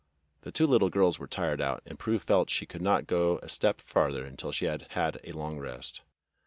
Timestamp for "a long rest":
5.23-6.01